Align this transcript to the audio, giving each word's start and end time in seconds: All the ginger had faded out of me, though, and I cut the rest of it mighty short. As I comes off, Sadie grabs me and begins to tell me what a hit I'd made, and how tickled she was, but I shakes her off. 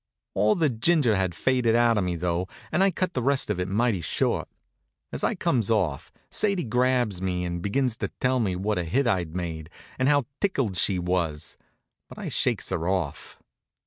All 0.33 0.55
the 0.55 0.67
ginger 0.71 1.15
had 1.15 1.35
faded 1.35 1.75
out 1.75 1.95
of 1.95 2.03
me, 2.03 2.15
though, 2.15 2.47
and 2.71 2.81
I 2.81 2.89
cut 2.89 3.13
the 3.13 3.21
rest 3.21 3.51
of 3.51 3.59
it 3.59 3.67
mighty 3.67 4.01
short. 4.01 4.49
As 5.11 5.23
I 5.23 5.35
comes 5.35 5.69
off, 5.69 6.11
Sadie 6.31 6.63
grabs 6.63 7.21
me 7.21 7.45
and 7.45 7.61
begins 7.61 7.97
to 7.97 8.07
tell 8.19 8.39
me 8.39 8.55
what 8.55 8.79
a 8.79 8.83
hit 8.83 9.05
I'd 9.05 9.35
made, 9.35 9.69
and 9.99 10.09
how 10.09 10.25
tickled 10.39 10.75
she 10.75 10.97
was, 10.97 11.55
but 12.09 12.17
I 12.17 12.29
shakes 12.29 12.71
her 12.71 12.87
off. 12.89 13.39